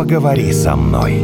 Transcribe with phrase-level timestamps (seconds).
[0.00, 1.22] поговори со мной.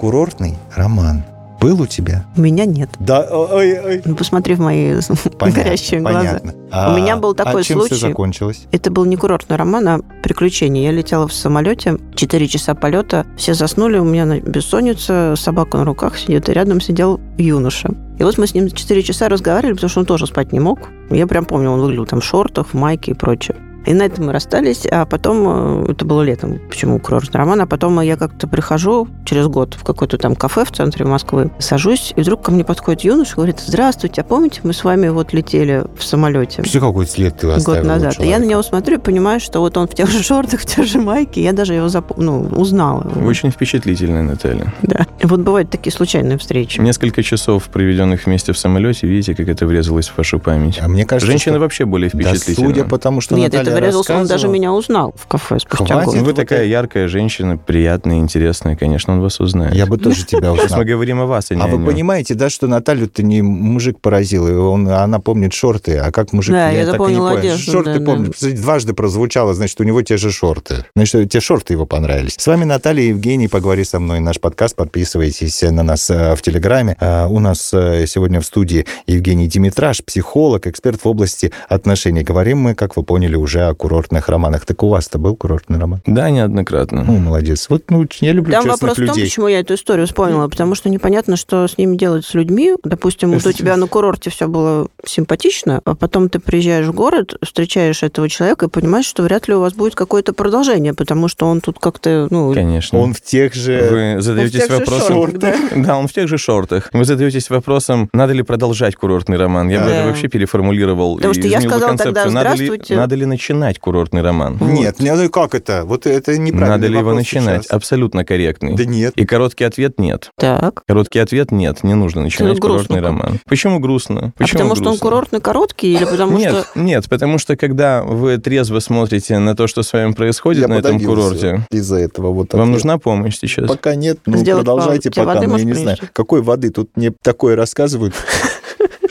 [0.00, 1.33] Курортный роман.
[1.60, 2.26] Был у тебя?
[2.36, 2.90] У меня нет.
[2.98, 4.02] Да, ой, ой.
[4.04, 4.94] Ну, посмотри в мои
[5.38, 6.18] Понятно, горящие глаза.
[6.18, 6.54] понятно.
[6.70, 7.94] А- У меня был такой а чем случай.
[7.94, 8.66] все закончилось?
[8.72, 10.84] Это был не курортный роман, а приключение.
[10.84, 16.18] Я летела в самолете, 4 часа полета, все заснули, у меня бессонница, собака на руках
[16.18, 17.90] сидит, и рядом сидел юноша.
[18.18, 20.78] И вот мы с ним 4 часа разговаривали, потому что он тоже спать не мог.
[21.10, 23.56] Я прям помню, он выглядел там в шортах, в майке и прочее.
[23.86, 27.66] И на этом мы расстались, а потом, э, это было летом, почему курортный роман, а
[27.66, 32.20] потом я как-то прихожу через год в какое-то там кафе в центре Москвы, сажусь, и
[32.20, 35.84] вдруг ко мне подходит юноша и говорит, здравствуйте, а помните, мы с вами вот летели
[35.96, 36.62] в самолете?
[36.62, 38.20] Все какой след ты оставил год назад.
[38.20, 40.66] И я на него смотрю и понимаю, что вот он в тех же шортах, в
[40.66, 41.42] тех же майке.
[41.42, 42.16] Я даже его зап...
[42.16, 43.02] ну, узнала.
[43.14, 44.72] Вы очень впечатлительная, Наталья.
[44.82, 45.06] Да.
[45.22, 46.80] Вот бывают такие случайные встречи.
[46.80, 50.78] Несколько часов, проведенных вместе в самолете, видите, как это врезалось в вашу память.
[50.80, 52.68] А мне кажется, Женщины что- вообще более Да, впечатлительны.
[52.68, 55.84] судя по тому, что Нет, Наталья это врезался, он даже меня узнал в кафе спустя
[55.86, 56.04] Хватит.
[56.06, 56.14] год.
[56.16, 59.74] Вы вот такая это- яркая женщина, приятная, интересная, конечно, он вас узнает.
[59.74, 60.80] Я бы тоже тебя Сейчас узнал.
[60.80, 64.48] мы говорим о вас, а не А вы понимаете, да, что Наталью-то не мужик поразил,
[64.48, 67.56] и он, она помнит шорты, а как мужик, Да, я так и не понял.
[67.58, 68.50] Шорты да, помню, да.
[68.50, 70.84] Дважды прозвучало, значит, у него те же шорты.
[70.96, 72.34] Значит, те шорты его понравились.
[72.38, 76.42] С вами Наталья и Евгений, поговори со мной, наш подкаст, подписывайтесь на нас э, в
[76.42, 76.96] Телеграме.
[77.00, 82.22] А, У нас э, сегодня в студии Евгений Димитраж, психолог, эксперт в области отношений.
[82.22, 84.64] Говорим мы, как вы поняли, уже о курортных романах.
[84.66, 86.00] Так у вас-то был курортный роман?
[86.06, 87.04] Да, неоднократно.
[87.04, 87.66] Ну, молодец.
[87.68, 89.24] Вот, ну, я люблю Там честных вопрос в том, людей.
[89.24, 92.74] почему я эту историю вспомнила, потому что непонятно, что с ними делать с людьми.
[92.84, 97.36] Допустим, вот у тебя на курорте все было симпатично, а потом ты приезжаешь в город,
[97.42, 101.46] встречаешь этого человека и понимаешь, что вряд ли у вас будет какое-то продолжение, потому что
[101.46, 102.98] он тут как-то, ну, Конечно.
[102.98, 103.88] Он в тех же...
[104.16, 105.14] Вы задаетесь вопросом...
[105.14, 105.54] шортах, да.
[105.76, 106.90] Да, он в тех же шортах.
[106.92, 109.68] Вы задаетесь вопросом, надо ли продолжать курортный роман.
[109.68, 109.90] Я бы Да.
[109.90, 111.16] даже вообще переформулировал.
[111.16, 112.32] Потому что я бы сказала тогда, концепцию.
[112.32, 114.58] надо ли, надо ли начинать курортный роман?
[114.60, 115.84] Нет, ну и как это?
[115.84, 116.76] Вот это неправильно.
[116.76, 117.66] Надо ли его начинать?
[117.66, 118.74] Абсолютно корректный.
[118.76, 119.12] Да нет.
[119.16, 120.30] И короткий ответ нет.
[120.36, 120.84] так.
[120.86, 123.04] Короткий ответ нет, не нужно начинать грустно курортный как.
[123.04, 123.40] роман.
[123.46, 124.32] Почему грустно?
[124.36, 125.08] А Почему потому что он грустно?
[125.08, 126.80] курортный короткий или потому нет, что...
[126.80, 130.74] нет, потому что когда вы трезво смотрите на то, что с вами происходит Я на
[130.74, 133.68] этом курорте, Из-за этого вот вам нужна помощь сейчас?
[133.68, 135.98] Пока нет, ну Сделать продолжайте пока, воды ну я не знаю.
[136.12, 136.70] Какой воды?
[136.70, 138.14] Тут мне такое рассказывают.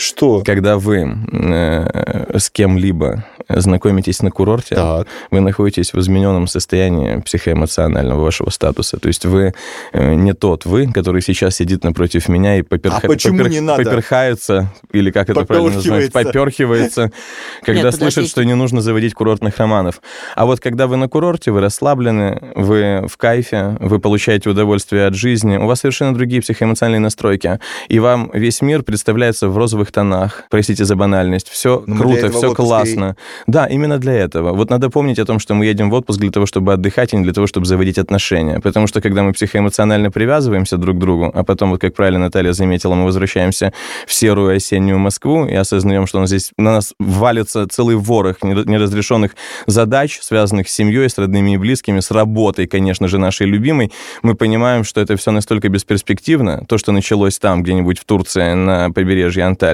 [0.04, 0.44] Что?
[0.46, 5.08] Когда вы э, с кем-либо знакомитесь на курорте, Так.
[5.32, 8.98] вы находитесь в измененном состоянии психоэмоционального вашего статуса.
[9.00, 9.54] То есть вы
[9.94, 13.60] э, не тот вы, который сейчас сидит напротив меня и поперха- А почему попер- не
[13.62, 13.84] надо?
[13.84, 17.12] поперхается, или как это правильно называется, Поперхивается.
[17.66, 20.02] когда Нет, слышит, что не нужно заводить курортных романов.
[20.36, 25.16] А вот когда вы на курорте, вы расслаблены, вы в кайфе, вы получаете удовольствие от
[25.16, 30.44] жизни, у вас совершенно другие психоэмоциональные настройки, и вам весь мир представляется в розовых тонах.
[30.50, 31.50] Простите за банальность.
[31.50, 33.16] Все Ну, мы для круто, все классно.
[33.48, 34.54] Да, именно для этого.
[34.54, 37.18] Вот надо помнить о том, что мы едем в отпуск для того, чтобы отдыхать, а
[37.18, 38.60] не для того, чтобы заводить отношения.
[38.60, 42.54] Потому что когда мы психоэмоционально привязываемся друг к другу, а потом, вот как правильно Наталья
[42.54, 43.72] заметила, мы возвращаемся
[44.08, 48.38] в серую осеннюю Москву и осознаем, что у нас здесь на нас валится целый ворох
[48.44, 49.36] нера- неразрешенных
[49.68, 54.36] задач, связанных с семьей, с родными и близкими, с работой, конечно же, нашей любимой, мы
[54.36, 59.44] понимаем, что это все настолько бесперспективно, то, что началось там, где-нибудь в Турции, на побережье
[59.44, 59.73] Анталии.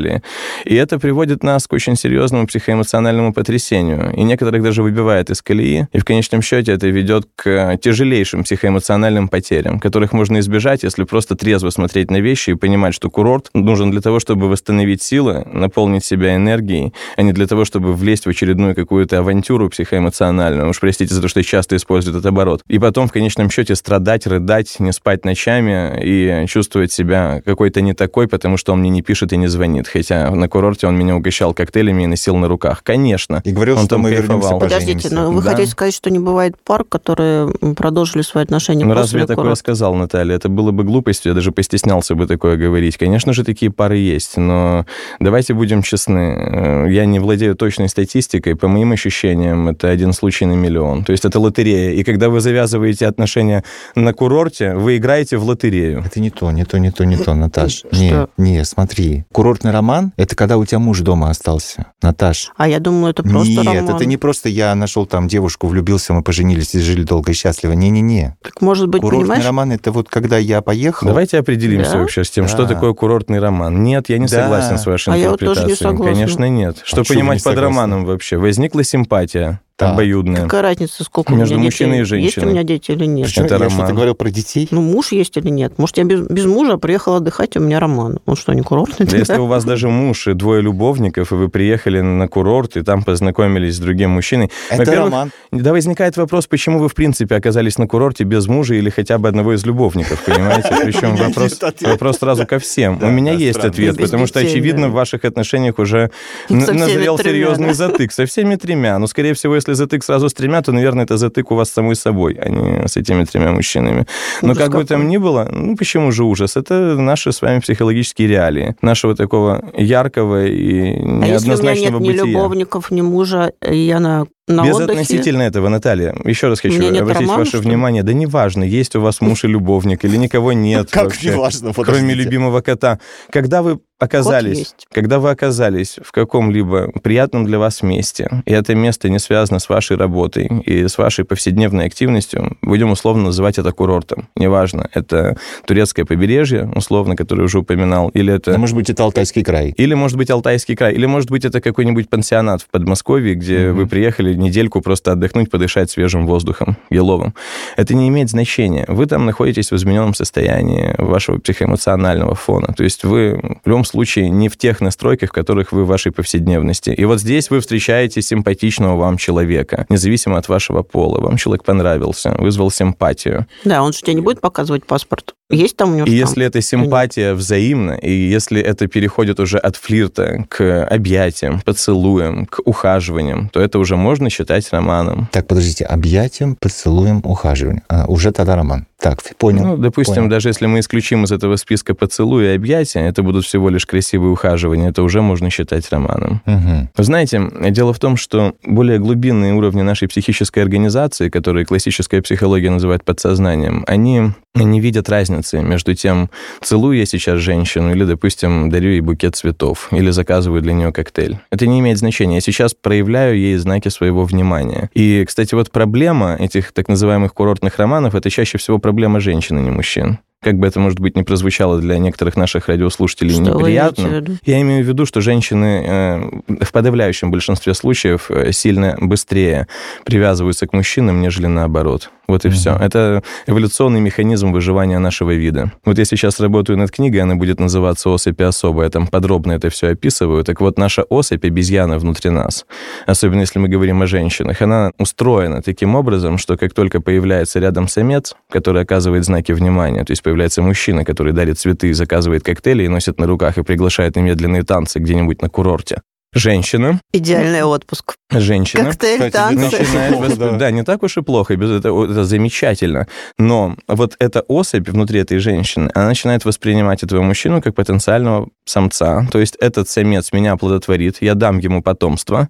[0.65, 4.13] И это приводит нас к очень серьезному психоэмоциональному потрясению.
[4.15, 5.87] И некоторых даже выбивает из колеи.
[5.91, 11.35] И в конечном счете это ведет к тяжелейшим психоэмоциональным потерям, которых можно избежать, если просто
[11.35, 16.05] трезво смотреть на вещи и понимать, что курорт нужен для того, чтобы восстановить силы, наполнить
[16.05, 20.69] себя энергией, а не для того, чтобы влезть в очередную какую-то авантюру психоэмоциональную.
[20.69, 22.61] Уж простите за то, что я часто использую этот оборот.
[22.67, 27.93] И потом в конечном счете страдать, рыдать, не спать ночами и чувствовать себя какой-то не
[27.93, 29.87] такой, потому что он мне не пишет и не звонит.
[29.91, 32.83] Хотя на курорте он меня угощал коктейлями и носил на руках.
[32.83, 33.41] Конечно.
[33.45, 34.59] И говорил, Он что там мы вернемся, кайфовал.
[34.59, 35.15] Подождите, поженимся.
[35.15, 35.51] но вы Да.
[35.51, 39.43] хотите сказать, что не бывает пар, которые продолжили свои отношения Ну, после разве я такое
[39.43, 39.59] курорта?
[39.59, 40.35] сказал, Наталья?
[40.35, 42.97] Это было бы глупостью, я даже постеснялся бы такое говорить.
[42.97, 44.85] Конечно же, такие пары есть, но
[45.19, 46.19] давайте будем честны.
[46.37, 48.55] Э, Я не владею точной статистикой.
[48.55, 51.03] По моим ощущениям, это один случай на миллион.
[51.03, 51.91] То есть это лотерея.
[51.91, 53.63] И когда вы завязываете отношения
[53.95, 56.03] на курорте, вы играете в лотерею.
[56.05, 57.71] Это не то, не то, не то, не то, Наташ.
[57.79, 57.87] Что?
[57.95, 59.23] Не, не, смотри.
[59.31, 61.87] Курортный роман— это когда у тебя муж дома остался.
[62.01, 62.51] Наташ.
[62.57, 63.89] А я думаю, это просто Нет, роман.
[63.95, 67.71] это не просто я нашел там девушку, влюбился, мы поженились и жили долго и счастливо.
[67.73, 68.35] Не-не-не.
[68.43, 69.45] Так, может быть, Курортный понимаешь?
[69.45, 71.07] роман— это вот когда я поехал.
[71.07, 71.97] Давайте определимся Да?
[71.99, 72.49] вообще с тем, Да.
[72.49, 73.81] что такое курортный роман.
[73.83, 74.43] Нет, я не Да.
[74.43, 75.89] согласен с вашей А я вот тоже не интерпретацией.
[75.89, 76.13] согласна.
[76.13, 76.77] Конечно, нет.
[76.83, 78.37] Что вы понимать не под романом вообще?
[78.37, 79.61] Возникла симпатия.
[79.79, 79.93] Так.
[79.93, 80.43] обоюдная.
[80.43, 82.19] Какая разница, сколько Между у меня мужчиной детей?
[82.19, 82.51] и Есть у женщиной.
[82.53, 83.27] меня дети или нет?
[83.27, 83.71] Причем Это я роман.
[83.77, 84.67] что-то говорил про детей.
[84.71, 85.77] Ну, муж есть или нет?
[85.77, 88.19] Может, я без, без мужа приехала отдыхать, у меня роман.
[88.25, 89.05] Он что, не курортный?
[89.05, 92.81] Да Если у вас даже муж и двое любовников, и вы приехали на курорт, и
[92.81, 95.31] там познакомились с другим мужчиной, Это роман.
[95.51, 99.29] Да, возникает вопрос, почему вы, в принципе, оказались на курорте без мужа или хотя бы
[99.29, 100.69] одного из любовников, понимаете?
[100.83, 102.99] Причем вопрос, вопрос сразу ко всем.
[102.99, 103.71] Да, У меня да, есть странно.
[103.71, 104.89] ответ, Без потому что, очевидно, да.
[104.89, 106.11] в ваших отношениях уже
[106.49, 107.73] назрел серьезный да?
[107.73, 108.11] затык.
[108.11, 108.99] Со всеми тремя.
[108.99, 111.95] Но, скорее всего, если затык сразу с тремя, то, наверное, это затык у вас самой
[111.95, 114.05] собой, а не с этими тремя мужчинами.
[114.41, 115.11] Но Ужас как бы там какой.
[115.11, 116.57] ни было, ну почему же ужас?
[116.57, 118.75] Это наши с вами психологические реалии.
[118.81, 122.25] Нашего такого яркого и А если у меня неоднозначного нет ни бытия.
[122.25, 124.91] любовников, ни мужа, и я на, на Без отдыхе...
[124.91, 128.03] относительно этого, Наталья, еще раз хочу обратить романа, ваше что внимание.
[128.03, 132.61] Да неважно, есть у вас муж и любовник, или никого нет Как неважно, кроме любимого
[132.61, 132.99] кота.
[133.31, 139.09] Когда вы оказались, когда вы оказались в каком-либо приятном для вас месте, и это место
[139.09, 144.29] не связано с вашей работой и с вашей повседневной активностью, будем условно называть это курортом.
[144.35, 148.55] Неважно, это турецкое побережье, условно, которое уже упоминал, или это...
[148.55, 149.73] А может быть, это Алтайский край.
[149.77, 153.77] Или, может быть, Алтайский край, или, может быть, это какой-нибудь пансионат в Подмосковье, где Мгм.
[153.77, 157.33] вы приехали недельку просто отдохнуть, подышать свежим воздухом, еловым.
[157.75, 158.85] Это не имеет значения.
[158.87, 162.73] Вы там находитесь в измененном состоянии вашего психоэмоционального фона.
[162.77, 166.11] То есть вы в любом случае не в тех настройках, в которых вы в вашей
[166.11, 166.91] повседневности.
[166.91, 171.19] И вот здесь вы встречаете симпатичного вам человека, независимо от вашего пола.
[171.19, 173.47] Вам человек понравился, вызвал симпатию.
[173.65, 175.35] Да, он же тебе не будет показывать паспорт.
[175.49, 176.27] Есть там у него И штамп?
[176.29, 182.59] если эта симпатия взаимна, и если это переходит уже от флирта к объятиям, поцелуям, к
[182.65, 185.27] ухаживаниям, то это уже можно считать романом.
[185.31, 187.83] Так, подождите, объятием, поцелуем, ухаживанием.
[187.89, 188.85] А, уже тогда роман.
[188.99, 189.65] Так, понял.
[189.65, 190.29] Ну, допустим, понял.
[190.29, 194.31] даже если мы исключим из этого списка поцелуи и объятия, это будут всего лишь красивые
[194.31, 196.41] ухаживания, это уже можно считать романом.
[196.45, 197.41] Вы знаете,
[197.71, 203.85] дело в том, что более глубинные уровни нашей психической организации, которые классическая психология называет подсознанием,
[203.87, 206.29] они не видят разницы между тем,
[206.61, 211.39] целую я сейчас женщину или, допустим, дарю ей букет цветов или заказываю для нее коктейль.
[211.51, 212.35] Это не имеет значения.
[212.35, 214.89] Я сейчас проявляю ей знаки своего внимания.
[214.93, 219.61] И, кстати, вот проблема этих так называемых курортных романов— это чаще всего проблема женщин, а
[219.61, 220.19] не мужчин.
[220.41, 224.23] Как бы это, может быть, не прозвучало для некоторых наших радиослушателей Что неприятно.
[224.45, 229.67] Я имею в виду, что женщины э, в подавляющем большинстве случаев э, сильно быстрее
[230.05, 232.09] привязываются к мужчинам, нежели наоборот.
[232.27, 232.55] Вот и Мгм.
[232.55, 232.77] все.
[232.79, 235.73] Это эволюционный механизм выживания нашего вида.
[235.83, 238.83] Вот я сейчас работаю над книгой, она будет называться «Особь и особо».
[238.83, 240.43] Я там подробно это все описываю.
[240.45, 242.65] Так вот, наша особь, обезьяна внутри нас,
[243.07, 247.87] особенно если мы говорим о женщинах, она устроена таким образом, что как только появляется рядом
[247.89, 252.87] самец, который оказывает знаки внимания, то есть появляется мужчина, который дарит цветы, заказывает коктейли и
[252.87, 256.03] носит на руках и приглашает на медленные танцы где-нибудь на курорте.
[256.31, 258.13] Женщина, Идеальный отпуск.
[258.31, 259.55] женщина Коктейль, Кстати, танцы.
[259.55, 260.57] не так уж и начинает восп- да.
[260.57, 260.71] да.
[260.71, 263.07] не так уж и плохо, без этого это замечательно.
[263.39, 269.27] Но вот эта особь внутри этой женщины, она начинает воспринимать этого мужчину как потенциального самца.
[269.31, 272.49] То есть этот самец меня оплодотворит, я дам ему потомство.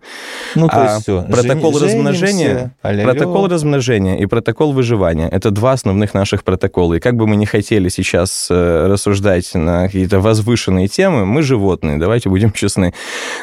[0.56, 1.22] Ну, то А есть все.
[1.24, 6.96] протокол размножения- Протокол размножения и протокол выживания— это два основных наших протокола.
[6.96, 11.98] И как бы мы ни хотели сейчас э, рассуждать на какие-то возвышенные темы, мы животные,
[11.98, 12.94] давайте будем честны.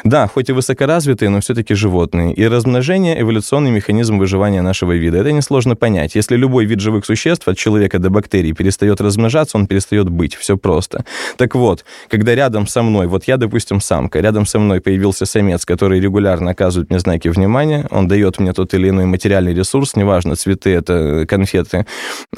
[0.03, 2.33] Да, хоть и высокоразвитые, но все-таки животные.
[2.33, 5.17] И размножение— эволюционный механизм выживания нашего вида.
[5.17, 6.15] Это несложно понять.
[6.15, 10.35] Если любой вид живых существ, от человека до бактерий, перестает размножаться, он перестает быть.
[10.35, 11.05] Все просто.
[11.37, 15.65] Так вот, когда рядом со мной, вот я, допустим, самка, рядом со мной появился самец,
[15.65, 20.35] который регулярно оказывает мне знаки внимания, он дает мне тот или иной материальный ресурс, неважно,
[20.35, 21.85] цветы, это конфеты,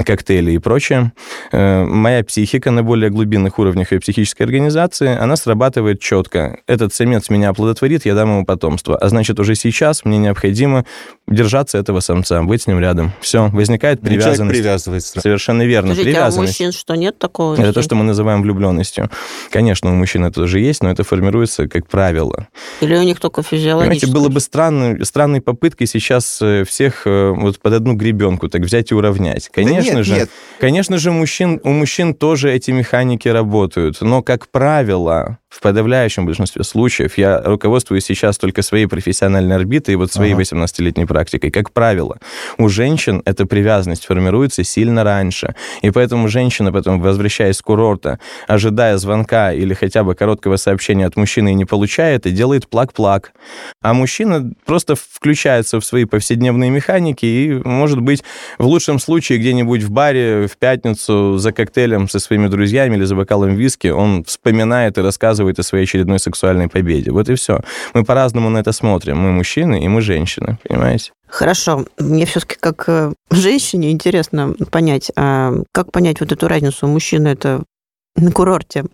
[0.06, 1.12] коктейли и прочее,
[1.52, 6.60] э, моя психика на более глубинных уровнях ее психической организации, она срабатывает четко.
[6.68, 7.50] Этот самец меня
[7.80, 8.98] оплодотворит, я дам ему потомство.
[8.98, 10.86] А значит, уже сейчас мне необходимо
[11.28, 13.12] держаться этого самца, быть с ним рядом.
[13.22, 14.60] Все, возникает Человек привязанность.
[14.60, 15.22] привязывается.
[15.22, 16.60] Совершенно верно, Подождите, а у привязанность.
[16.60, 17.56] мужчин что, нет такого?
[17.56, 19.10] Это то, что мы называем влюбленностью.
[19.52, 22.48] Конечно, у мужчин это тоже есть, но это формируется как правило.
[22.82, 24.12] Или у них только Понимаете, физиологически?
[24.12, 28.92] было бы странно, странной попыткой сейчас э, всех э, вот под одну гребенку так взять
[28.92, 29.50] и уравнять.
[29.50, 30.30] Конечно Да нет, же, нет.
[30.60, 36.64] конечно же, мужчин, у мужчин тоже эти механики работают, но, как правило, в подавляющем большинстве
[36.64, 37.69] случаев, я руководствуюсь
[38.02, 40.42] сейчас только своей профессиональной орбитой и вот своей Ага.
[40.44, 41.52] 18-летней практикой.
[41.52, 42.20] Как правило,
[42.58, 45.56] у женщин эта привязанность формируется сильно раньше.
[45.82, 51.16] И поэтому женщина потом, возвращаясь с курорта, ожидая звонка или хотя бы короткого сообщения от
[51.16, 53.32] мужчины и не получает, и делает плак-плак.
[53.82, 58.24] А мужчина просто включается в свои повседневные механики и, может быть,
[58.58, 63.16] в лучшем случае где-нибудь в баре в пятницу за коктейлем со своими друзьями или за
[63.16, 67.12] бокалом виски он вспоминает и рассказывает о своей очередной сексуальной победе.
[67.12, 67.59] Вот и все.
[67.94, 69.18] Мы по-разному на это смотрим.
[69.18, 71.12] Мы мужчины и мы женщины, понимаете?
[71.28, 71.86] Хорошо.
[72.00, 76.88] Мне все-таки как э, женщине интересно понять, а как понять вот эту разницу?
[76.88, 77.63] Мужчина это
[78.16, 78.86] на курорте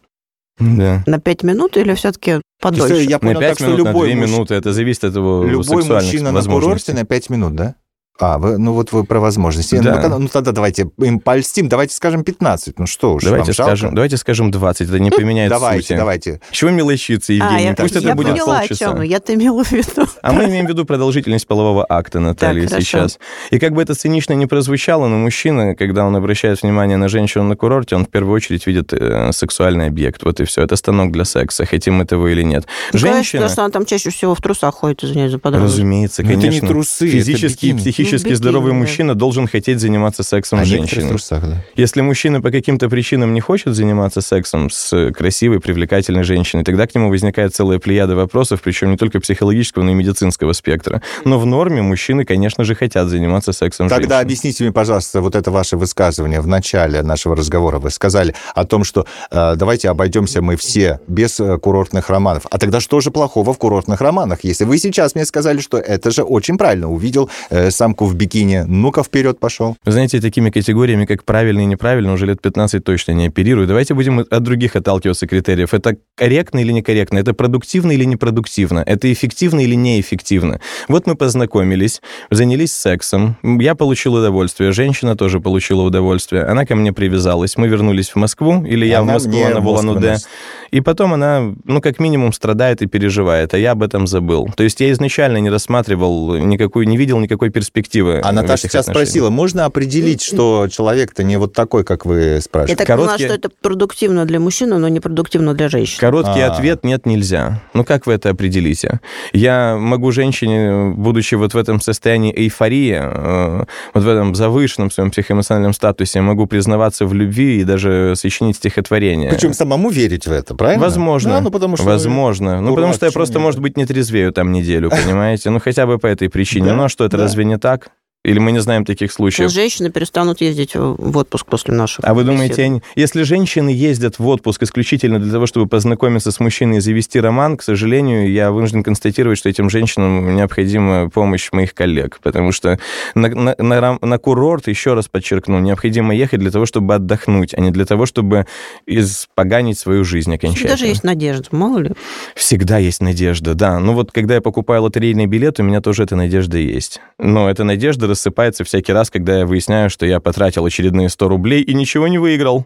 [0.59, 1.03] Да.
[1.05, 3.03] на 5 минут или все-таки подольше?
[3.03, 5.15] Я понял, на 5 так что минут, любой на 2 муж- минуты, это зависит от
[5.15, 7.75] его Любой сексуальных мужчина на курорте на 5 минут, да?
[8.17, 9.75] А, вы, ну вот вы про возможности.
[9.77, 10.01] Да.
[10.07, 12.79] Ну, ну, тогда давайте им польстим, давайте скажем 15.
[12.79, 13.71] Ну что уж, Давайте вам жалко?
[13.75, 15.97] скажем, давайте скажем 20, это не поменяет Давайте, сути.
[15.97, 16.41] давайте.
[16.51, 17.63] Чего мелочиться, а, Евгений?
[17.65, 18.85] я, Пусть это я будет поняла, о полчаса.
[18.93, 19.01] чем.
[19.01, 20.07] Я-то имела в виду.
[20.21, 23.19] А мы имеем в виду продолжительность полового акта, Наталья, Так, сейчас.
[23.51, 27.43] И как бы это цинично не прозвучало, но мужчина, когда он обращает внимание на женщину
[27.43, 30.23] на курорте, он в первую очередь видит э, сексуальный объект.
[30.23, 30.61] Вот и все.
[30.61, 32.65] Это станок для секса, хотим мы того или нет.
[32.93, 33.41] Ну, конечно, Женщина...
[33.41, 35.75] потому что она там чаще всего в трусах ходит, извиняюсь за подробности.
[35.79, 36.67] Разумеется, Ну, это не конечно.
[36.69, 38.04] трусы, это Физически и бикини.
[38.05, 38.87] Психически Ну, здоровый бикини, да.
[38.89, 41.09] мужчина должен хотеть заниматься сексом А с женщиной.
[41.09, 41.63] трусах, да.
[41.75, 46.95] Если мужчина по каким-то причинам не хочет заниматься сексом с красивой, привлекательной женщиной, тогда к
[46.95, 51.01] нему возникает целая плеяда вопросов, причем не только психологического, но и медицинского спектра.
[51.23, 54.21] Но в норме мужчины, конечно же, хотят заниматься сексом с Тогда женщиной.
[54.21, 57.79] объясните мне, пожалуйста, вот это ваше высказывание в начале нашего разговора.
[57.79, 62.45] Вы сказали о том, что э, давайте обойдемся мы все без э, курортных романов.
[62.51, 64.39] А тогда что же плохого в курортных романах?
[64.43, 66.89] Если вы сейчас мне сказали, что это же очень правильно.
[66.89, 69.75] Увидел э, самку в бикини, ну-ка вперед пошел.
[69.85, 73.67] Вы знаете, такими категориями, как правильно и неправильно, уже лет 15 точно не оперирую.
[73.67, 75.73] Давайте будем от других отталкиваться критериев.
[75.73, 77.19] Это корректно или некорректно?
[77.19, 78.83] Это продуктивно или непродуктивно?
[78.85, 80.59] Это эффективно или неэффективно?
[80.89, 86.91] Вот мы познакомились, занялись сексом, я получил удовольствие, женщина тоже получила удовольствие, она ко мне
[86.91, 89.99] привязалась, мы вернулись в Москву, или я Она в Москву, она в Улан-Удэ.
[89.99, 90.27] выносит.
[90.71, 94.49] И потом она, ну, как минимум, страдает и переживает, а я об этом забыл.
[94.57, 97.84] То есть я изначально не рассматривал никакую, не видел никакой перспективы.
[98.23, 99.07] А в Наташа сейчас отношениях.
[99.09, 102.75] спросила, можно определить, что человек-то не вот такой, как вы Я спрашиваете?
[102.77, 105.99] так поняла, Короткие- что это продуктивно для мужчины, но не продуктивно для женщины.
[105.99, 106.51] Короткий А.
[106.51, 107.61] ответ нет, нельзя.
[107.73, 108.99] Ну как вы это определите?
[109.33, 113.63] Я могу женщине, будучи вот в этом состоянии эйфории, э,
[113.93, 119.29] вот в этом завышенном своем психоэмоциональном статусе, могу признаваться в любви и даже сочинить стихотворение.
[119.31, 120.83] Причем самому верить в это, правильно?
[120.83, 121.31] Возможно.
[121.31, 121.85] Да, ну потому что...
[121.85, 122.61] Возможно.
[122.61, 123.43] Ну, потому что я просто, нет?
[123.43, 125.49] может быть, не трезвею там неделю, понимаете?
[125.49, 126.67] Ну, хотя бы по этой причине.
[126.67, 127.23] Да, Ну, а что, это да.
[127.23, 127.74] разве не так?
[127.77, 128.04] так.
[128.25, 129.51] Или мы не знаем таких случаев?
[129.51, 134.27] Женщины перестанут ездить в отпуск после наших А вы думаете, они- если женщины ездят в
[134.27, 138.81] отпуск исключительно для того, чтобы познакомиться с мужчиной и завести роман, к сожалению, я вынужден
[138.83, 142.79] констатировать, что этим женщинам необходима помощь моих коллег, потому что
[143.13, 147.61] на, на- на на курорт, еще раз подчеркну, необходимо ехать для того, чтобы отдохнуть, а
[147.61, 148.47] не для того, чтобы
[148.87, 150.69] испоганить свою жизнь окончательно.
[150.71, 151.91] Даже есть надежда, мало ли.
[152.35, 153.79] Всегда есть надежда, да.
[153.79, 157.01] Ну вот, когда я покупаю лотерейный билет, у меня тоже эта надежда есть.
[157.19, 161.61] Но эта надежда рассыпается всякий раз, когда я выясняю, что я потратил очередные 100 рублей
[161.61, 162.65] и ничего не выиграл.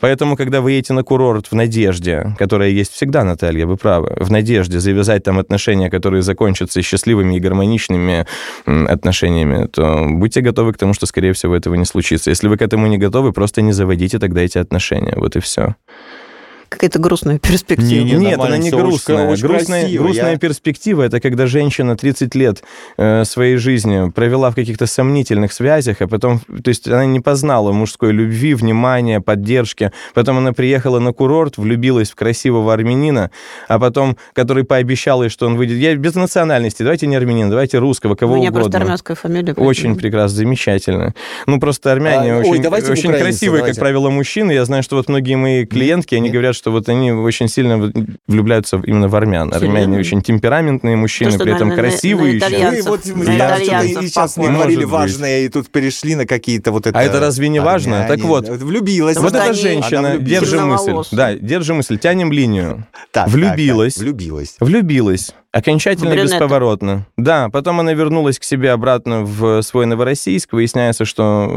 [0.00, 4.30] Поэтому, когда вы едете на курорт в надежде, которая есть всегда, Наталья, вы правы, в
[4.30, 8.26] надежде завязать там отношения, которые закончатся счастливыми и гармоничными
[8.64, 12.30] отношениями, то будьте готовы к тому, что, скорее всего, этого не случится.
[12.30, 15.12] Если вы к этому не готовы, просто не заводите тогда эти отношения.
[15.16, 15.74] Вот и все.
[16.68, 17.88] Какая-то грустная перспектива.
[18.04, 19.28] Не, не, Нет, она не очень- грустная.
[19.28, 22.62] очень грустная красиво, грустная я- перспектива это когда женщина 30 лет
[22.98, 27.72] э, своей жизни провела в каких-то сомнительных связях, а потом, то есть она не познала
[27.72, 29.92] мужской любви, внимания, поддержки.
[30.12, 33.30] Потом она приехала на курорт, влюбилась в красивого армянина,
[33.68, 35.78] а потом, который пообещал ей, что он выйдет.
[35.78, 38.64] Я без национальности, давайте не армянин, давайте русского, кого У меня угодно.
[38.64, 39.52] просто армянская фамилия.
[39.54, 41.14] Очень поэтому- прекрасно, замечательно.
[41.46, 43.76] Ну, просто армяне А, ой, очень, давайте очень красивые, давайте.
[43.76, 44.52] как правило, мужчины.
[44.52, 46.32] Я знаю, что вот многие мои клиентки, они Нет?
[46.32, 47.92] говорят, что вот они очень сильно
[48.26, 49.52] влюбляются именно в армян.
[49.52, 52.38] Армяне очень темпераментные мужчины, что, при этом на- красивые на еще.
[52.38, 52.84] итальянцев.
[52.84, 54.52] Вы вот на мы что-то и сейчас похоже.
[54.54, 56.98] говорили важное, и тут перешли на какие-то вот это...
[56.98, 58.06] А это разве не важно?
[58.08, 58.48] Так вот.
[58.48, 59.16] Влюбилась.
[59.16, 60.94] Вот эта женщина, держи мысль.
[61.12, 62.86] Да, держи мысль, тянем линию.
[63.26, 63.98] Влюбилась.
[63.98, 64.56] Влюбилась.
[64.60, 65.34] Влюбилась.
[65.56, 66.34] Окончательно брюнета.
[66.34, 67.06] бесповоротно.
[67.16, 70.52] Да, потом она вернулась к себе обратно в свой Новороссийск.
[70.52, 71.50] Выясняется, что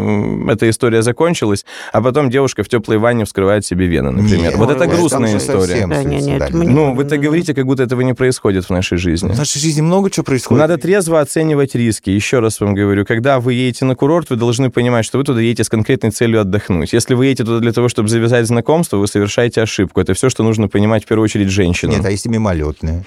[0.49, 4.39] эта история закончилась, а потом девушка в теплой ванне вскрывает себе вены, например.
[4.39, 5.85] Нет, вот ой, это грустная история.
[5.85, 6.57] Да, не, не, это суицидально.
[6.57, 9.33] мы не- Ну, вы так говорите, как будто этого не происходит в нашей жизни.
[9.33, 10.59] В нашей жизни много чего происходит.
[10.61, 12.09] Надо трезво оценивать риски.
[12.09, 15.41] Еще раз вам говорю, когда вы едете на курорт, вы должны понимать, что вы туда
[15.41, 16.93] едете с конкретной целью отдохнуть.
[16.93, 19.99] Если вы едете туда для того, чтобы завязать знакомство, вы совершаете ошибку.
[19.99, 21.97] Это все, что нужно понимать в первую очередь женщинам.
[21.97, 23.03] Нет, а если мимолетные?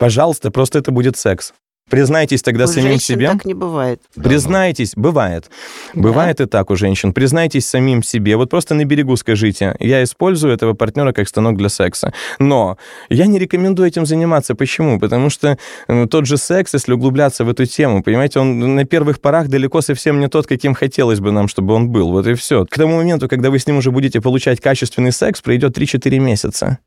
[0.00, 1.52] Пожалуйста, просто это будет секс.
[1.90, 3.26] Признайтесь тогда У самим себе.
[3.26, 4.00] так не бывает.
[4.14, 5.50] Признайтесь, бывает.
[5.92, 6.00] Да.
[6.00, 7.12] Бывает и так у женщин.
[7.12, 8.36] Признайтесь самим себе.
[8.36, 12.14] Вот просто на берегу скажите, я использую этого партнера как станок для секса.
[12.38, 12.78] Но
[13.10, 14.54] я не рекомендую этим заниматься.
[14.54, 14.98] Почему?
[14.98, 19.20] Потому что э, тот же секс, если углубляться в эту тему, понимаете, он на первых
[19.20, 22.10] порах далеко совсем не тот, каким хотелось бы нам, чтобы он был.
[22.10, 22.64] Вот и все.
[22.64, 26.78] К тому моменту, когда вы с ним уже будете получать качественный секс, пройдет 3-4 месяца.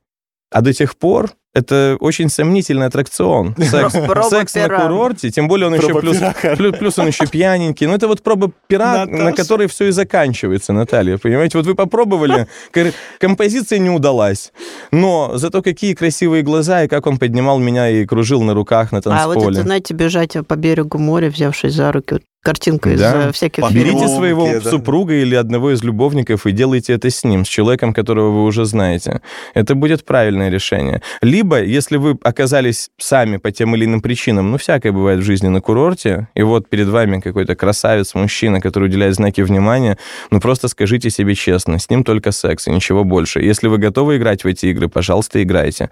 [0.50, 3.56] А до тех пор это очень сомнительный аттракцион.
[3.58, 3.94] Секс,
[4.30, 6.18] секс на курорте, тем более он еще плюс,
[6.58, 7.86] плюс, плюс он еще пьяненький.
[7.88, 9.24] Ну, это вот проба пера, Наташа.
[9.24, 11.18] на которой все и заканчивается, Наталья.
[11.18, 12.48] Понимаете, вот вы попробовали,
[13.20, 14.52] композиция не удалась.
[14.92, 18.98] Но зато какие красивые глаза, и как он поднимал меня и кружил на руках на
[18.98, 19.58] А вот танцполе.
[19.58, 22.14] это, знаете, бежать по берегу моря, взявшись за руки.
[22.14, 23.30] Вот картинка из Да.
[23.30, 23.88] э, всяких По фильмов.
[23.94, 24.70] Берите своего да.
[24.70, 28.66] супруга или одного из любовников и делайте это с ним, с человеком, которого вы уже
[28.66, 29.22] знаете.
[29.54, 31.02] Это будет правильное решение.
[31.22, 35.48] Либо, если вы оказались сами по тем или иным причинам, ну, всякое бывает в жизни
[35.48, 39.98] на курорте, и вот перед вами какой-то красавец, мужчина, который уделяет знаки внимания,
[40.30, 43.42] ну, просто скажите себе честно, с ним только секс и ничего больше.
[43.42, 45.90] Если вы готовы играть в эти игры, пожалуйста, играйте.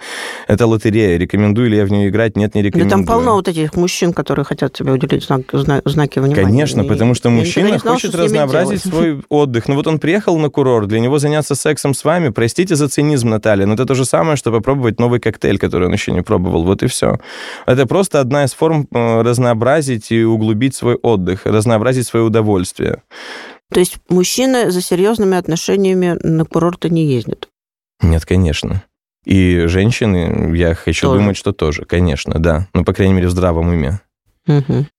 [0.48, 1.17] Это лотерея.
[1.17, 2.36] Рекомендую ли я в нее играть?
[2.36, 2.89] Нет, не Да рекомендую.
[2.89, 6.40] там полно вот этих мужчин, которые хотят тебе уделить знак- зна- знаки внимания.
[6.43, 9.67] Конечно, И потому что мужчина не знала, хочет что разнообразить свой отдых.
[9.67, 13.29] Ну вот он приехал на курорт, для него заняться сексом с вами, простите за цинизм,
[13.29, 16.63] Наталья, но это то же самое, что попробовать новый коктейль, который он еще не пробовал.
[16.63, 17.19] Вот и все.
[17.65, 23.03] Это просто одна из форм э, разнообразить и углубить свой отдых, разнообразить свое удовольствие.
[23.71, 27.48] То есть мужчины за серьезными отношениями на курорты не ездят.
[28.01, 28.83] Нет, конечно.
[29.25, 31.19] И женщины, я хочу Тоже.
[31.19, 32.67] думать, что тоже, конечно, да.
[32.74, 34.01] Ну, по крайней мере, в здравом уме.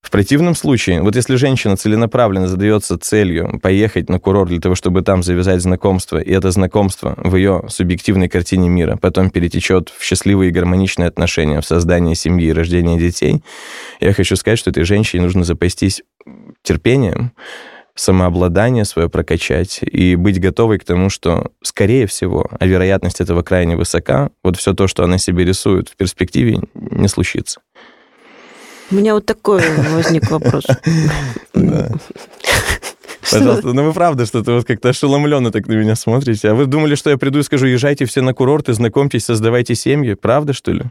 [0.00, 5.02] В противном случае, вот если женщина целенаправленно задается целью поехать на курорт для того, чтобы
[5.02, 10.50] там завязать знакомство, и это знакомство в ее субъективной картине мира потом перетечет в счастливые
[10.50, 13.42] и гармоничные отношения, в создание семьи и рождение детей,
[14.00, 16.02] я хочу сказать, что этой женщине нужно запастись
[16.62, 17.32] терпением,
[17.94, 23.76] самообладание свое прокачать и быть готовой к тому, что, скорее всего, а вероятность этого крайне
[23.76, 27.60] высока, вот все то, что она себе рисует в перспективе, не случится.
[28.92, 29.62] У меня вот такой
[29.94, 30.64] возник вопрос.
[33.30, 36.50] Пожалуйста, ну вы правда что-то вот как-то ошеломленно так на меня смотрите.
[36.50, 40.12] А вы думали, что я приду и скажу, езжайте все на курорты, знакомьтесь, создавайте семьи?
[40.12, 40.84] Правда, что ли?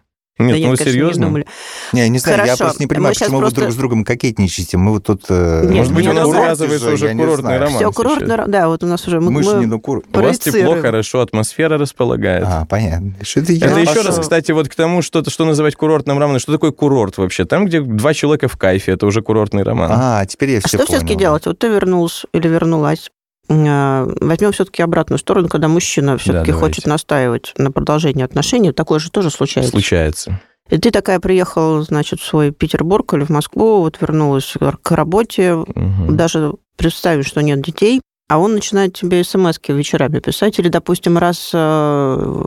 [0.43, 1.25] Нет, Да ну нет, конечно, не серьезно?
[1.27, 1.45] думали.
[1.93, 3.75] Не, не знаю, я Хорошо, просто не мы понимаю, щас почему вы просто- друг с
[3.75, 4.77] другом кокетничаете.
[4.77, 5.23] Мы вот тут...
[5.29, 7.75] э, Нет, Может быть, не у нас завязывается же, уже я курортный роман.
[7.75, 8.39] Все, курортный, сейчас.
[8.39, 9.19] ро- да, вот у нас уже...
[9.21, 10.03] Мы, же мы- не на кур...
[10.13, 12.45] У вас тепло, хорошо, атмосфера располагает.
[12.47, 13.13] А, понятно.
[13.21, 13.79] Что это Это я?
[13.79, 16.39] еще раз, кстати, вот к тому, что, что называть курортным романом.
[16.39, 17.45] Что такое курорт вообще?
[17.45, 19.89] Там, где два человека в кайфе, это уже курортный роман.
[19.93, 21.45] А, теперь я А все что все-таки делать?
[21.45, 23.09] Вот ты вернулся или вернулась.
[23.53, 26.53] А, Возьмем все-таки обратную сторону, когда мужчина все-таки давайте.
[26.53, 28.71] хочет настаивать на продолжении отношений.
[28.71, 29.71] Такое же тоже случается.
[29.71, 30.39] Случается.
[30.69, 35.55] И ты такая приехала, значит, в свой Петербург или в Москву, вот вернулась к работе,
[35.55, 36.15] Мгм.
[36.15, 41.51] даже представив, что нет детей, а он начинает тебе смс вечерами писать, или, допустим, раз
[41.53, 41.57] э,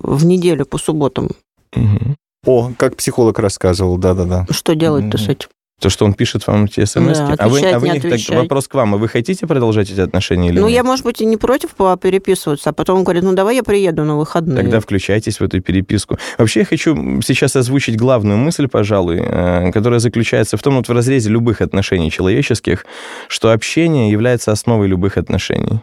[0.03, 1.29] в неделю по субботам.
[1.75, 2.17] Мгм.
[2.47, 4.47] О, как психолог рассказывал, да-да-да.
[4.51, 5.49] Что делать-то с этим?
[5.85, 8.69] То, что он пишет вам эти смс Да, а вы, а вы не так, вопрос
[8.69, 8.95] к вам.
[8.95, 10.77] А вы хотите продолжать эти отношения или Ну, нет?
[10.77, 14.03] я, может быть, и не против переписываться, а потом он говорит, ну, давай я приеду
[14.05, 14.57] на выходные.
[14.57, 16.17] Тогда включайтесь в эту переписку.
[16.39, 20.93] Вообще, я хочу сейчас озвучить главную мысль, пожалуй, э, которая заключается в том, вот в
[20.93, 22.87] разрезе любых отношений человеческих,
[23.29, 25.83] что общение является основой любых отношений.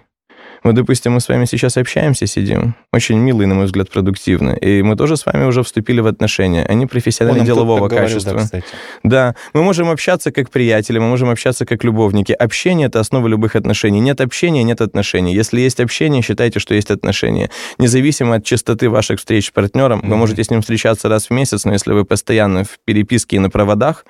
[0.64, 4.52] Вот, допустим, мы с вами сейчас общаемся, сидим, очень мило и, на мой взгляд, продуктивно,
[4.52, 7.98] и мы тоже с вами уже вступили в отношения, они Он профессионально-делового нам тут так
[8.00, 8.34] говорил, качества.
[8.38, 8.66] да, кстати.
[9.04, 12.32] Да, мы можем общаться как приятели, мы можем общаться как любовники.
[12.34, 14.00] Общение— это основа любых отношений.
[14.00, 15.34] Нет общения— нет отношений.
[15.34, 17.50] Если есть общение, считайте, что есть отношения.
[17.80, 20.20] Независимо от частоты ваших встреч с партнером, вы Мгм.
[20.20, 23.50] можете с ним встречаться раз в месяц, но если вы постоянно в переписке и на
[23.50, 24.06] проводах,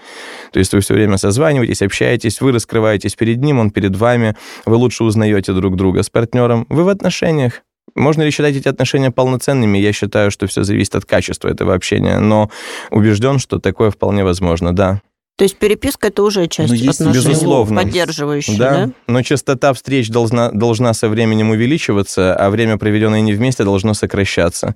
[0.52, 4.36] то есть вы все время созваниваетесь, общаетесь, вы раскрываетесь перед ним, он перед вами,
[4.66, 7.62] вы лучше узнаете друг друга с партнером, вы в отношениях.
[7.96, 9.78] Можно ли считать эти отношения полноценными?
[9.78, 12.50] Я считаю, что все зависит от качества этого общения, но
[12.90, 15.02] убежден, что такое вполне возможно, да.
[15.38, 17.82] То есть переписка– это уже часть Ну, есть, отношений, безусловно.
[17.82, 18.92] поддерживающая, Да, да?
[19.08, 24.76] но частота встреч должна, должна со временем увеличиваться, а время, проведенное не вместе, должно сокращаться.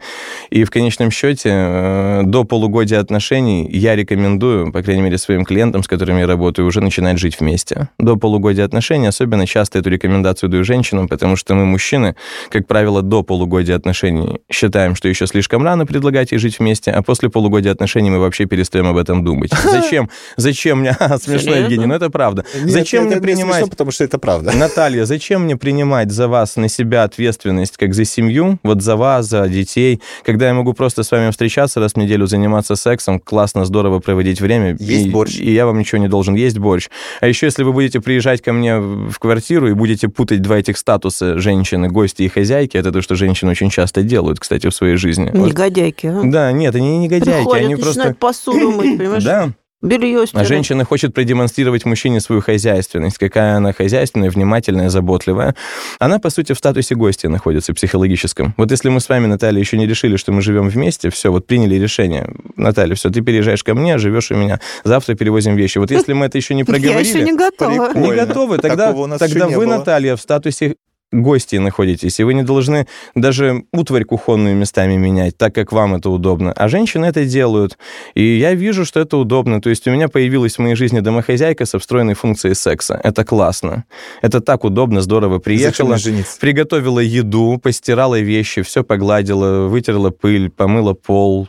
[0.50, 5.84] И в конечном счете э, до полугодия отношений я рекомендую, по крайней мере, своим клиентам,
[5.84, 7.90] с которыми я работаю, уже начинать жить вместе.
[8.00, 12.16] До полугодия отношений особенно часто эту рекомендацию даю женщинам, потому что мы, мужчины,
[12.50, 17.04] как правило, до полугодия отношений считаем, что еще слишком рано предлагать ей жить вместе, а
[17.04, 19.52] после полугодия отношений мы вообще перестаем об этом думать.
[19.64, 20.10] Зачем?
[20.46, 20.94] Зачем мне...
[21.00, 21.56] Смешно, Серьезно?
[21.56, 22.46] Евгений, но это правда.
[22.54, 23.56] Нет, зачем это мне не принимать...
[23.56, 24.52] смешно, потому что это правда.
[24.56, 29.26] Наталья, зачем мне принимать за вас на себя ответственность, как за семью, вот за вас,
[29.26, 33.66] за детей, когда я могу просто с вами встречаться раз в неделю, заниматься сексом, классно,
[33.66, 34.76] здорово проводить время.
[34.80, 35.38] Есть и, борщ.
[35.38, 36.36] И я вам ничего не должен.
[36.36, 36.90] Есть борщ.
[37.22, 40.78] А еще, если вы будете приезжать ко мне в квартиру и будете путать два этих
[40.78, 44.98] статуса женщины, гости и хозяйки, это то, что женщины очень часто делают, кстати, в своей
[44.98, 45.32] жизни.
[45.34, 45.50] Вот.
[45.50, 46.22] Негодяйки, а?
[46.24, 48.52] Да, нет, они не негодяйки, Приходят, они начинают просто...
[48.52, 49.24] посуду мыть, понимаешь?
[49.24, 55.54] Да, Белье а женщина хочет продемонстрировать мужчине свою хозяйственность, какая она хозяйственная, внимательная, заботливая.
[56.00, 58.54] Она, по сути, в статусе гостя находится психологическом.
[58.58, 61.46] Вот если мы с вами, Наталья, еще не решили, что мы живем вместе, все, вот
[61.46, 62.30] приняли решение.
[62.56, 65.78] Наталья, все, ты переезжаешь ко мне, живешь у меня, завтра перевозим вещи.
[65.78, 67.08] Вот если мы это еще не Я проговорили...
[67.08, 67.90] еще не готова.
[67.90, 68.06] Прикольно.
[68.06, 69.66] Не готовы, тогда, тогда вы.
[69.68, 70.78] Наталья, в статусе
[71.22, 76.10] гости находитесь, и вы не должны даже утварь кухонную местами менять, так как вам это
[76.10, 76.52] удобно.
[76.52, 77.78] А женщины это делают.
[78.14, 79.62] И я вижу, что это удобно.
[79.62, 83.00] То есть у меня появилась в моей жизни домохозяйка со встроенной функцией секса.
[83.04, 83.86] Это классно.
[84.22, 85.40] Это так удобно, здорово.
[85.40, 85.98] Приехала,
[86.40, 91.48] приготовила еду, постирала вещи, все погладила, вытерла пыль, помыла пол,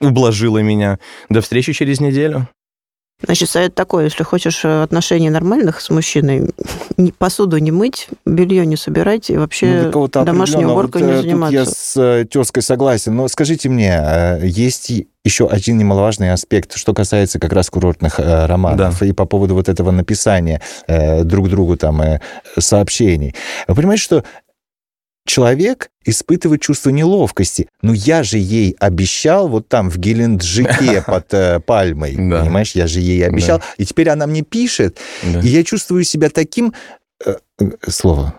[0.00, 0.98] ублажила меня.
[1.28, 2.48] До встречи через неделю.
[3.24, 6.50] Значит, совет такой, если хочешь э, отношений нормальных с мужчиной,
[6.96, 10.72] не- посуду не мыть, белье не собирать и Ну, вообще домашней определенного.
[10.72, 11.58] уборкой Вот, не э, заниматься.
[11.58, 13.16] Тут я с э, тезкой согласен.
[13.16, 14.92] Но скажите мне, есть
[15.24, 19.68] еще один немаловажный аспект, что касается как раз курортных э, романов и по поводу вот
[19.68, 22.20] этого написания э, друг другу там э,
[22.56, 23.34] сообщений.
[23.66, 24.24] Вы понимаете, что
[25.28, 27.68] человек испытывает чувство неловкости.
[27.82, 32.40] Ну, я же ей обещал вот там в Геленджике под э, пальмой, Да.
[32.40, 35.40] понимаешь, я же ей обещал, и теперь она мне пишет, Да.
[35.40, 36.72] и я чувствую себя таким...
[37.24, 38.34] э, э, слово.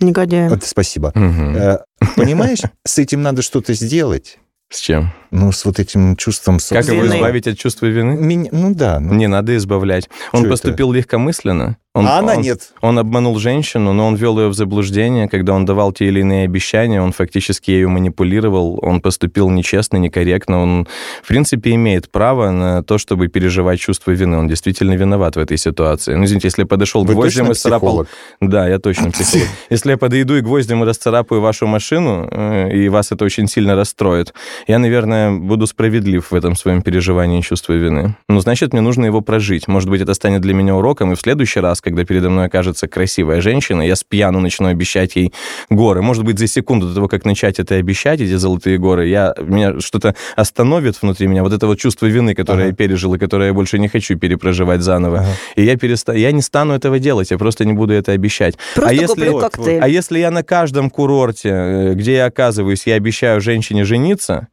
[0.00, 0.48] Негодяем.
[0.48, 1.12] Вот, спасибо.
[1.14, 1.56] Мгм.
[1.56, 1.78] Э,
[2.16, 4.38] Понимаешь, с этим надо что-то сделать.
[4.72, 5.12] С чем?
[5.30, 7.16] Ну, с вот этим чувством Как его Вины.
[7.16, 8.16] избавить от чувства вины?
[8.16, 8.98] Меня- ну да.
[9.00, 9.14] ну.
[9.14, 10.08] Не надо избавлять.
[10.32, 10.50] Он Чё это?
[10.54, 11.76] поступил легкомысленно.
[11.92, 12.72] Он, а она он- нет.
[12.82, 16.44] Он обманул женщину, но он ввел ее в заблуждение, когда он давал те или иные
[16.44, 20.86] обещания, он фактически ею манипулировал, он поступил нечестно, некорректно, он,
[21.20, 24.38] в принципе, имеет право на то, чтобы переживать чувство вины.
[24.38, 26.14] Он действительно виноват в этой ситуации.
[26.14, 28.06] Ну, извините, если я подошел Вы гвоздем и психолог?
[28.40, 29.48] Да, я точно психолог.
[29.70, 33.74] Если я подойду и гвоздем и расцарапаю вашу машину, э, и вас это очень сильно
[33.74, 34.32] расстроит,
[34.68, 38.16] я, наверное, буду справедлив в этом своем переживании чувства вины.
[38.28, 39.68] Ну, значит, мне нужно его прожить.
[39.68, 42.88] Может быть, это станет для меня уроком, и в следующий раз, когда передо мной окажется
[42.88, 45.32] красивая женщина, я с пьяну начну обещать ей
[45.68, 46.02] горы.
[46.02, 49.80] Может быть, за секунду до того, как начать это обещать, эти золотые горы, я, меня
[49.80, 52.66] что-то остановит внутри меня, вот это вот чувство вины, которое Ага.
[52.68, 55.20] я пережил, и которое я больше не хочу перепроживать заново.
[55.20, 55.28] Ага.
[55.56, 56.12] И я, переста...
[56.12, 58.56] я не стану этого делать, я просто не буду это обещать.
[58.74, 59.80] Просто а если- Вот, коктейль.
[59.82, 64.48] А если я на каждом курорте, э, где я оказываюсь, я обещаю женщине жениться,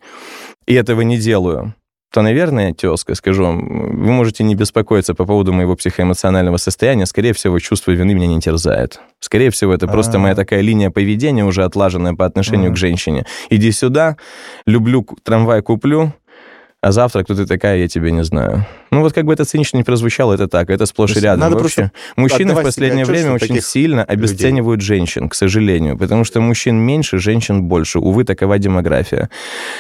[0.68, 1.74] и этого не делаю,
[2.14, 7.06] то, наверное, тезка, скажу вам, вы можете не беспокоиться по поводу моего психоэмоционального состояния.
[7.06, 9.02] Скорее всего, чувство вины меня не терзает.
[9.20, 10.20] Скорее всего, это просто А.
[10.20, 12.76] моя такая линия поведения, уже отлаженная по отношению Мгм.
[12.76, 13.26] к женщине.
[13.50, 14.16] Иди сюда,
[14.66, 16.14] люблю, трамвай куплю,
[16.82, 18.66] а завтра кто ты такая, я тебя не знаю.
[18.92, 21.42] Ну вот как бы это цинично не прозвучало, это так, это сплошь и рядом.
[21.42, 21.92] надо Вообще.
[22.16, 27.64] Мужчины в последнее время очень сильно обесценивают женщин, к сожалению, потому что мужчин меньше, женщин
[27.64, 28.00] больше.
[28.00, 29.30] Увы, такова демография.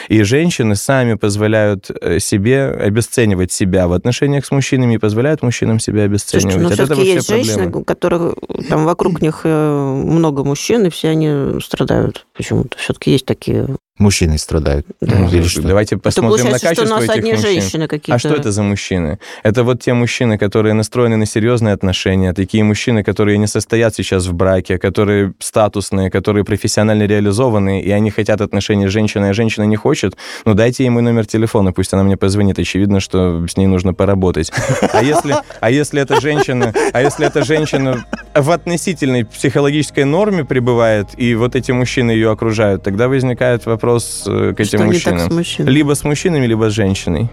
[0.09, 5.79] И женщины сами позволяют э, себе обесценивать себя в отношениях с мужчинами и позволяют мужчинам
[5.79, 6.53] себя обесценивать.
[6.53, 7.81] Слушайте, но От все-таки все есть женщины, проблемы.
[7.81, 8.35] у которых
[8.69, 12.77] там вокруг них э, много мужчин, и все они страдают почему-то.
[12.77, 13.67] Все-таки есть такие.
[13.97, 14.85] Мужчины страдают.
[15.01, 15.27] Да.
[15.27, 15.63] Или что?
[15.63, 17.51] Давайте Это посмотрим на получается, что у качество нас этих одни мужчин.
[17.51, 18.13] женщины какие-то.
[18.13, 18.96] А что это за мужчины?
[19.43, 24.27] Это вот те мужчины, которые настроены на серьезные отношения, такие мужчины, которые не состоят сейчас
[24.27, 29.63] в браке, которые статусные, которые профессионально реализованы, и они хотят отношений с женщиной, а женщина
[29.63, 32.59] не хочет, ну дайте ей мой номер телефона, пусть она мне позвонит.
[32.59, 34.51] Очевидно, что с ней нужно поработать.
[34.93, 41.07] А если, а если эта женщина, а если эта женщина в относительной психологической норме пребывает,
[41.17, 45.31] и вот эти мужчины ее окружают, тогда возникает вопрос э, к этим Что мужчинам.
[45.31, 45.73] с мужчинами?
[45.73, 47.29] Либо с мужчинами, либо с женщиной.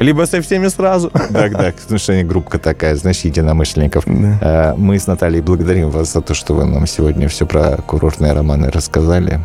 [0.00, 1.10] Либо со всеми сразу.
[1.10, 4.04] Так, так, потому что они группка такая, знаешь, единомышленников.
[4.06, 8.32] Э, Мы с Натальей благодарим вас за то, что вы нам сегодня все про курортные
[8.32, 9.40] романы рассказали.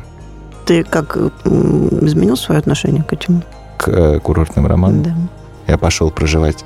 [0.66, 3.44] Ты как м, изменил свое отношение к этим?
[3.78, 5.12] К э, курортным романам Да.
[5.68, 6.64] я пошел проживать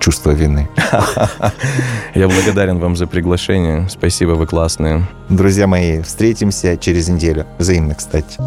[0.00, 0.68] чувство вины.
[2.14, 3.88] Я благодарен вам за приглашение.
[3.88, 5.06] Спасибо, вы классные.
[5.28, 7.46] Друзья мои, встретимся через неделю.
[7.58, 8.38] Взаимно, кстати.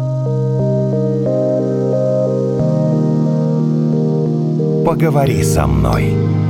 [4.84, 6.41] Поговори со мной.